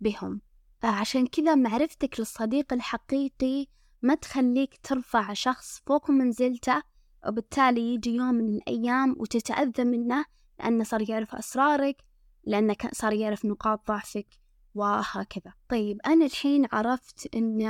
بهم. 0.00 0.40
فعشان 0.80 1.26
كذا 1.26 1.54
معرفتك 1.54 2.20
للصديق 2.20 2.72
الحقيقي 2.72 3.66
ما 4.02 4.14
تخليك 4.14 4.80
ترفع 4.82 5.32
شخص 5.32 5.82
فوق 5.86 6.10
منزلته 6.10 6.82
وبالتالي 7.26 7.94
يجي 7.94 8.14
يوم 8.14 8.34
من 8.34 8.54
الأيام 8.56 9.16
وتتأذى 9.18 9.84
منه 9.84 10.24
لأنه 10.58 10.84
صار 10.84 11.10
يعرف 11.10 11.34
أسرارك 11.34 12.04
لأنه 12.44 12.76
صار 12.92 13.12
يعرف 13.12 13.44
نقاط 13.44 13.88
ضعفك 13.88 14.26
وهكذا. 14.74 15.52
طيب 15.68 16.00
أنا 16.06 16.24
الحين 16.24 16.66
عرفت 16.72 17.34
أن 17.34 17.62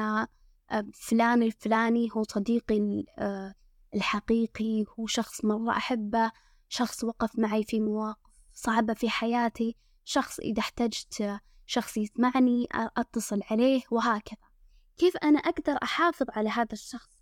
آه، 0.71 0.87
فلان 0.95 1.43
الفلاني 1.43 2.09
هو 2.17 2.23
صديقي 2.23 3.05
آه، 3.19 3.55
الحقيقي 3.95 4.85
هو 4.99 5.07
شخص 5.07 5.45
مرة 5.45 5.71
أحبه 5.71 6.33
شخص 6.69 7.05
وقف 7.05 7.39
معي 7.39 7.65
في 7.65 7.81
مواقف 7.81 8.31
صعبة 8.53 8.95
في 8.95 9.11
حياتي 9.11 9.77
شخص 10.05 10.41
إذا 10.41 10.61
احتجت 10.61 11.41
شخص 11.67 11.97
يسمعني 11.97 12.69
أتصل 12.75 13.41
عليه 13.51 13.83
وهكذا. 13.91 14.49
كيف 14.99 15.17
أنا 15.17 15.39
أقدر 15.39 15.79
أحافظ 15.83 16.27
على 16.31 16.49
هذا 16.49 16.73
الشخص؟ 16.73 17.18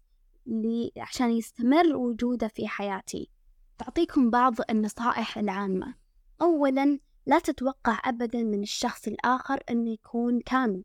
اللي 0.46 0.92
عشان 0.96 1.30
يستمر 1.30 1.96
وجوده 1.96 2.48
في 2.48 2.68
حياتي. 2.68 3.30
تعطيكم 3.78 4.30
بعض 4.30 4.54
النصائح 4.70 5.38
العامة. 5.38 5.94
أولا 6.42 6.98
لا 7.26 7.38
تتوقع 7.38 8.00
أبدا 8.04 8.42
من 8.42 8.62
الشخص 8.62 9.08
الآخر 9.08 9.62
أنه 9.70 9.90
يكون 9.90 10.40
كامل. 10.40 10.84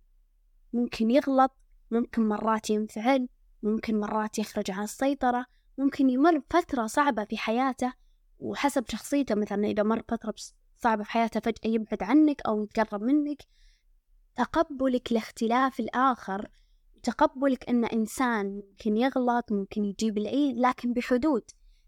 ممكن 0.73 1.11
يغلط 1.11 1.51
ممكن 1.91 2.27
مرات 2.27 2.69
ينفعل 2.69 3.27
ممكن 3.63 3.99
مرات 3.99 4.39
يخرج 4.39 4.71
عن 4.71 4.83
السيطرة 4.83 5.45
ممكن 5.77 6.09
يمر 6.09 6.37
بفترة 6.37 6.87
صعبة 6.87 7.23
في 7.23 7.37
حياته 7.37 7.93
وحسب 8.39 8.85
شخصيته 8.89 9.35
مثلا 9.35 9.67
إذا 9.67 9.83
مر 9.83 10.03
فترة 10.09 10.33
صعبة 10.77 11.03
في 11.03 11.11
حياته 11.11 11.39
فجأة 11.39 11.71
يبعد 11.71 12.03
عنك 12.03 12.41
أو 12.41 12.63
يتقرب 12.63 13.03
منك. 13.03 13.43
تقبلك 14.35 15.11
لاختلاف 15.13 15.79
الآخر 15.79 16.47
تقبلك 17.03 17.69
أن 17.69 17.85
إنسان 17.85 18.45
ممكن 18.55 18.97
يغلط 18.97 19.51
ممكن 19.51 19.85
يجيب 19.85 20.17
العيد 20.17 20.57
لكن 20.57 20.93
بحدود. 20.93 21.43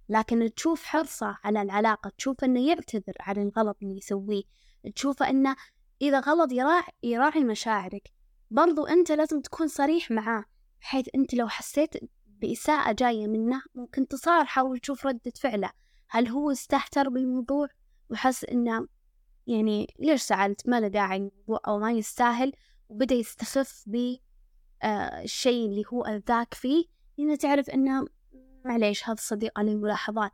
لكن 0.09 0.53
تشوف 0.55 0.83
حرصه 0.83 1.37
على 1.43 1.61
العلاقة 1.61 2.11
تشوف 2.17 2.43
أنه 2.43 2.67
يعتذر 2.67 3.13
عن 3.19 3.37
الغلط 3.37 3.77
اللي 3.83 3.97
يسويه 3.97 4.43
تشوف 4.95 5.23
أنه 5.23 5.55
إذا 6.01 6.19
غلط 6.19 6.51
يراعي, 6.51 6.91
يراعي 7.03 7.43
مشاعرك. 7.43 8.11
برضو 8.51 8.85
أنت 8.85 9.11
لازم 9.11 9.41
تكون 9.41 9.67
صريح 9.67 10.11
معاه 10.11 10.45
بحيث 10.81 11.09
أنت 11.15 11.33
لو 11.33 11.47
حسيت 11.47 11.89
بإساءة 12.25 12.91
جاية 12.91 13.27
منه 13.27 13.61
ممكن 13.75 14.07
تصارحه 14.07 14.63
وتشوف 14.63 15.05
ردة 15.05 15.31
فعله. 15.39 15.71
هل 16.09 16.27
هو 16.27 16.51
استهتر 16.51 17.09
بالموضوع؟ 17.09 17.67
وحس 18.09 18.45
إنه 18.45 18.87
يعني 19.47 19.87
ليش 19.99 20.21
سألت 20.21 20.69
ما 20.69 20.79
له 20.79 20.87
داعي 20.87 21.31
أو 21.67 21.79
ما 21.79 21.91
يستاهل 21.91 22.51
وبدأ 22.89 23.15
يستخف 23.15 23.83
بالشيء 24.83 25.65
اللي 25.69 25.83
هو 25.93 26.05
أذاك 26.05 26.53
فيه 26.53 26.85
هنا 27.19 27.35
تعرف 27.35 27.69
أنه 27.69 28.05
معليش 28.65 29.03
هذا 29.03 29.13
الصديق 29.13 29.59
عليه 29.59 29.75
ملاحظات 29.75 30.31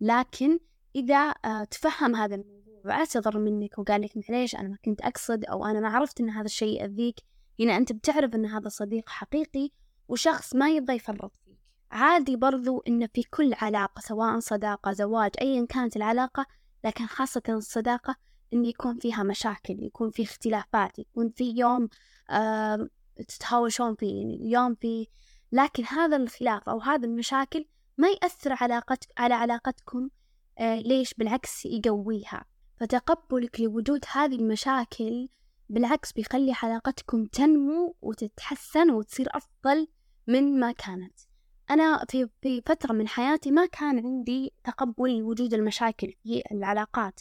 لكن 0.00 0.58
إذا 0.96 1.32
تفهم 1.70 2.16
هذا 2.16 2.34
الموضوع 2.34 2.82
واعتذر 2.84 3.38
منك 3.38 3.78
وقال 3.78 4.02
لك 4.02 4.10
معليش 4.16 4.56
أنا 4.56 4.68
ما 4.68 4.76
كنت 4.84 5.00
أقصد 5.00 5.44
أو 5.44 5.66
أنا 5.66 5.80
ما 5.80 5.88
عرفت 5.88 6.20
أن 6.20 6.30
هذا 6.30 6.44
الشيء 6.44 6.80
يأذيك 6.80 7.20
هنا 7.60 7.76
أنت 7.76 7.92
بتعرف 7.92 8.34
أن 8.34 8.46
هذا 8.46 8.68
صديق 8.68 9.08
حقيقي 9.08 9.70
وشخص 10.08 10.54
ما 10.54 10.70
يبغى 10.70 10.96
يفرط 10.96 11.32
فيك. 11.44 11.58
عادي 11.90 12.36
برضو 12.36 12.82
إن 12.88 13.06
في 13.06 13.22
كل 13.22 13.54
علاقة 13.54 14.00
سواء 14.00 14.38
صداقة 14.38 14.92
زواج 14.92 15.30
أيا 15.40 15.66
كانت 15.66 15.96
العلاقة 15.96 16.46
لكن 16.84 17.06
خاصة 17.06 17.42
الصداقة 17.48 18.16
إن 18.52 18.64
يكون 18.64 18.98
فيها 18.98 19.22
مشاكل 19.22 19.82
يكون 19.82 20.10
في 20.10 20.22
اختلافات 20.22 20.98
يكون 20.98 21.30
في 21.30 21.54
يوم 21.56 21.88
آه 22.30 22.88
تتهاوشون 23.16 23.94
فيه 23.94 24.38
يوم 24.40 24.74
في 24.74 25.06
لكن 25.52 25.84
هذا 25.84 26.16
الخلاف 26.16 26.68
أو 26.68 26.80
هذا 26.80 27.06
المشاكل 27.06 27.64
ما 27.98 28.08
يأثر 28.08 28.56
علاقت 28.60 29.04
على 29.18 29.34
علاقتكم 29.34 30.08
آه 30.58 30.80
ليش؟ 30.80 31.14
بالعكس 31.14 31.66
يقويها. 31.66 32.44
فتقبلك 32.80 33.60
لوجود 33.60 34.04
هذه 34.12 34.34
المشاكل 34.34 35.28
بالعكس 35.68 36.12
بيخلي 36.12 36.54
علاقتكم 36.62 37.24
تنمو 37.24 37.96
وتتحسن 38.02 38.90
وتصير 38.90 39.28
أفضل 39.30 39.88
من 40.26 40.60
ما 40.60 40.72
كانت. 40.72 41.18
أنا 41.70 42.04
في 42.08 42.28
في 42.42 42.62
فترة 42.66 42.92
من 42.92 43.08
حياتي 43.08 43.50
ما 43.50 43.66
كان 43.66 44.06
عندي 44.06 44.52
تقبل 44.64 45.18
لوجود 45.18 45.54
المشاكل 45.54 46.12
في 46.22 46.42
العلاقات. 46.52 47.20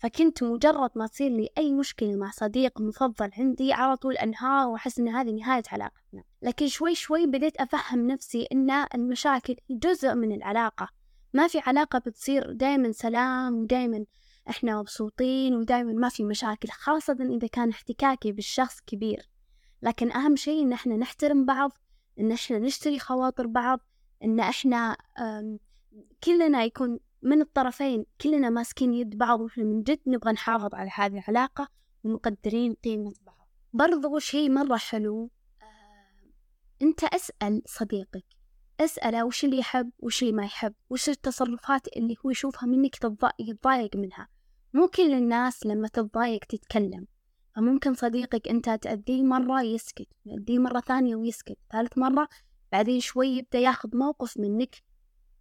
فكنت 0.00 0.42
مجرد 0.42 0.90
ما 0.96 1.06
تصير 1.06 1.30
لي 1.30 1.48
أي 1.58 1.72
مشكلة 1.72 2.16
مع 2.16 2.30
صديق 2.30 2.80
مفضل 2.80 3.30
عندي 3.38 3.72
على 3.72 3.96
طول 3.96 4.16
أنهار 4.16 4.68
وأحس 4.68 4.98
إن 4.98 5.08
هذه 5.08 5.30
نهاية 5.30 5.62
علاقتنا 5.72 6.22
لكن 6.42 6.66
شوي 6.66 6.94
شوي 6.94 7.26
بديت 7.26 7.56
أفهم 7.56 8.06
نفسي 8.06 8.46
إن 8.52 8.70
المشاكل 8.70 9.56
جزء 9.70 10.14
من 10.14 10.32
العلاقة. 10.32 10.88
ما 11.34 11.46
في 11.48 11.58
علاقة 11.58 11.98
بتصير 11.98 12.52
دايما 12.52 12.92
سلام 12.92 13.54
ودايما 13.54 14.04
إحنا 14.50 14.78
مبسوطين 14.78 15.54
ودايما 15.54 15.92
ما 15.92 16.08
في 16.08 16.24
مشاكل 16.24 16.68
خاصة 16.68 17.16
إذا 17.20 17.46
كان 17.48 17.70
احتكاكي 17.70 18.32
بالشخص 18.32 18.80
كبير. 18.80 19.28
لكن 19.82 20.12
أهم 20.12 20.36
شيء 20.36 20.62
إن 20.62 20.72
إحنا 20.72 20.96
نحترم 20.96 21.44
بعض 21.44 21.72
إن 22.20 22.32
إحنا 22.32 22.58
نشتري 22.58 22.98
خواطر 22.98 23.46
بعض 23.46 23.80
إن 24.24 24.40
إحنا 24.40 24.96
كلنا 26.24 26.64
يكون 26.64 26.98
من 27.22 27.40
الطرفين 27.40 28.04
كلنا 28.20 28.50
ماسكين 28.50 28.94
يد 28.94 29.18
بعض 29.18 29.40
وإحنا 29.40 29.64
من 29.64 29.82
جد 29.82 30.00
نبغى 30.06 30.32
نحافظ 30.32 30.74
على 30.74 30.90
هذه 30.94 31.18
العلاقة 31.18 31.68
ومقدرين 32.04 32.74
قيمة 32.74 33.12
بعض. 33.26 33.48
برضو 33.72 34.18
شيء 34.18 34.50
مرة 34.50 34.76
حلو؟ 34.76 35.30
أنت 36.82 37.04
أسأل 37.04 37.62
صديقك. 37.66 38.24
أسأله 38.80 39.24
وش 39.24 39.44
اللي 39.44 39.58
يحب 39.58 39.90
وش 39.98 40.22
اللي 40.22 40.32
ما 40.32 40.44
يحب 40.44 40.74
وش 40.90 41.08
التصرفات 41.08 41.96
اللي 41.96 42.16
هو 42.26 42.30
يشوفها 42.30 42.66
منك 42.66 42.96
يتضايق 43.38 43.96
منها. 43.96 44.28
مو 44.74 44.88
كل 44.88 45.14
الناس 45.14 45.66
لما 45.66 45.88
تتضايق 45.88 46.44
تتكلم. 46.44 47.06
فممكن 47.56 47.94
صديقك 47.94 48.48
أنت 48.48 48.70
تأذيه 48.70 49.22
مرة 49.22 49.62
يسكت 49.62 50.08
تأذيه 50.24 50.58
مرة 50.58 50.80
ثانية 50.80 51.16
ويسكت. 51.16 51.58
ثالث 51.72 51.98
مرة 51.98 52.28
بعدين 52.72 53.00
شوي 53.00 53.28
يبدأ 53.28 53.58
ياخذ 53.58 53.96
موقف 53.96 54.38
منك 54.38 54.76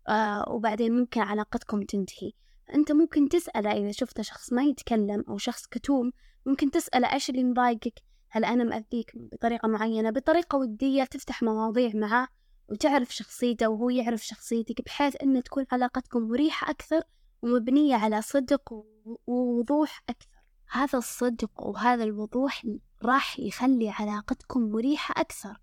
آه 0.09 0.49
وبعدين 0.49 0.99
ممكن 0.99 1.21
علاقتكم 1.21 1.81
تنتهي. 1.81 2.31
أنت 2.73 2.91
ممكن 2.91 3.29
تسأله 3.29 3.71
إذا 3.71 3.91
شفت 3.91 4.21
شخص 4.21 4.53
ما 4.53 4.63
يتكلم 4.63 5.23
أو 5.29 5.37
شخص 5.37 5.67
كتوم 5.67 6.11
ممكن 6.45 6.71
تسأله 6.71 7.13
إيش 7.13 7.29
اللي 7.29 7.43
مضايقك؟ 7.43 7.93
هل 8.29 8.45
أنا 8.45 8.63
مأذيك 8.63 9.11
بطريقة 9.15 9.67
معينة؟ 9.67 10.09
بطريقة 10.09 10.57
ودية 10.57 11.03
تفتح 11.03 11.43
مواضيع 11.43 11.91
معاه 11.95 12.27
وتعرف 12.69 13.15
شخصيته 13.15 13.69
وهو 13.69 13.89
يعرف 13.89 14.25
شخصيتك 14.25 14.85
بحيث 14.85 15.15
أن 15.23 15.43
تكون 15.43 15.65
علاقتكم 15.71 16.21
مريحة 16.21 16.69
أكثر 16.69 17.01
ومبنية 17.41 17.95
على 17.95 18.21
صدق 18.21 18.85
ووضوح 19.27 20.03
أكثر. 20.09 20.39
هذا 20.71 20.97
الصدق 20.97 21.67
وهذا 21.67 22.03
الوضوح 22.03 22.67
راح 23.03 23.39
يخلي 23.39 23.89
علاقتكم 23.89 24.61
مريحة 24.61 25.21
أكثر. 25.21 25.61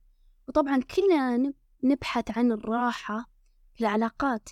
وطبعا 0.48 0.80
كلنا 0.80 1.52
نبحث 1.84 2.38
عن 2.38 2.52
الراحة 2.52 3.35
العلاقات. 3.80 4.48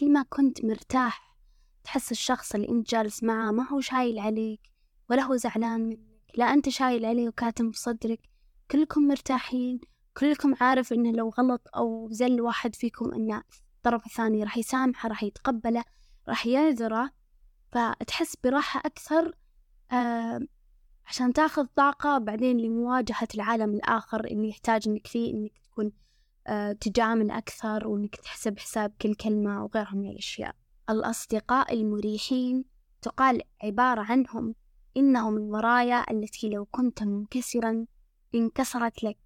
كل 0.00 0.12
ما 0.12 0.22
كنت 0.22 0.64
مرتاح 0.64 1.36
تحس 1.84 2.12
الشخص 2.12 2.54
اللي 2.54 2.68
أنت 2.68 2.90
جالس 2.90 3.22
معاه 3.22 3.50
ما 3.50 3.68
هو 3.68 3.80
شايل 3.80 4.18
عليك 4.18 4.60
ولا 5.10 5.22
هو 5.22 5.36
زعلان 5.36 5.80
منك 5.80 5.98
لا 6.36 6.44
أنت 6.44 6.68
شايل 6.68 7.04
عليه 7.04 7.28
وكاتم 7.28 7.70
في 7.70 7.78
صدرك. 7.78 8.20
كلكم 8.70 9.08
مرتاحين 9.08 9.80
كلكم 10.16 10.54
عارف 10.60 10.92
إنه 10.92 11.12
لو 11.12 11.28
غلط 11.28 11.68
أو 11.76 12.08
زل 12.10 12.40
واحد 12.40 12.74
فيكم 12.74 13.14
إن 13.14 13.42
الطرف 13.76 14.06
الثاني 14.06 14.42
راح 14.42 14.58
يسامحه 14.58 15.08
راح 15.08 15.22
يتقبله 15.22 15.84
راح 16.28 16.46
يعذره. 16.46 17.10
فتحس 17.72 18.36
براحة 18.44 18.82
أكثر 18.84 19.32
آه 19.92 20.40
عشان 21.06 21.32
تاخذ 21.32 21.66
طاقة 21.76 22.18
بعدين 22.18 22.56
لمواجهة 22.56 23.28
العالم 23.34 23.74
الآخر 23.74 24.24
اللي 24.24 24.48
يحتاج 24.48 24.88
إنك 24.88 25.06
فيه 25.06 25.34
إنك 25.34 25.58
تكون 25.64 25.92
تجامل 26.80 27.30
أكثر 27.30 27.88
وإنك 27.88 28.16
تحسب 28.16 28.58
حساب 28.58 28.92
كل 29.00 29.14
كلمة 29.14 29.64
وغيرها 29.64 29.94
من 29.94 30.10
الأشياء. 30.10 30.54
الأصدقاء 30.90 31.74
المريحين 31.74 32.64
تقال 33.02 33.42
عبارة 33.62 34.00
عنهم 34.00 34.54
إنهم 34.96 35.36
المرايا 35.36 36.10
التي 36.10 36.48
لو 36.48 36.64
كنت 36.64 37.02
منكسرا 37.02 37.86
انكسرت 38.34 39.04
لك 39.04 39.18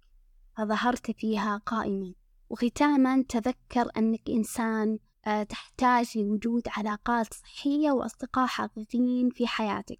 فظهرت 0.57 1.11
فيها 1.11 1.57
قائما. 1.57 2.13
وختاما 2.49 3.23
تذكر 3.29 3.89
أنك 3.97 4.29
إنسان 4.29 4.99
آه، 5.25 5.43
تحتاج 5.43 6.17
لوجود 6.17 6.63
علاقات 6.67 7.33
صحية 7.33 7.91
وأصدقاء 7.91 8.47
حقيقيين 8.47 9.29
في 9.29 9.47
حياتك. 9.47 9.99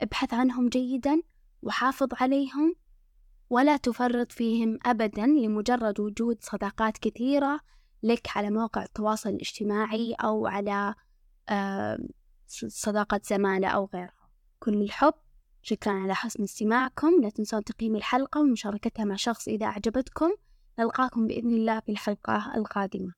ابحث 0.00 0.34
عنهم 0.34 0.68
جيدا 0.68 1.22
وحافظ 1.62 2.08
عليهم 2.12 2.74
ولا 3.54 3.76
تفرط 3.76 4.32
فيهم 4.32 4.78
أبدا 4.86 5.26
لمجرد 5.26 6.00
وجود 6.00 6.38
صداقات 6.40 6.98
كثيرة 6.98 7.60
لك 8.02 8.28
على 8.36 8.50
مواقع 8.50 8.82
التواصل 8.82 9.30
الاجتماعي 9.30 10.14
أو 10.14 10.46
على 10.46 10.94
صداقة 12.68 13.20
زمالة 13.24 13.68
أو 13.68 13.88
غيرها. 13.94 14.28
كل 14.58 14.74
الحب. 14.82 15.14
شكرا 15.62 15.92
على 15.92 16.14
حسن 16.14 16.42
استماعكم. 16.42 17.22
لا 17.22 17.30
تنسون 17.30 17.64
تقييم 17.64 17.96
الحلقة 17.96 18.40
ومشاركتها 18.40 19.04
مع 19.04 19.16
شخص 19.16 19.48
إذا 19.48 19.66
أعجبتكم. 19.66 20.30
نلقاكم 20.78 21.26
بإذن 21.26 21.54
الله 21.54 21.80
في 21.80 21.92
الحلقة 21.92 22.56
القادمة. 22.56 23.12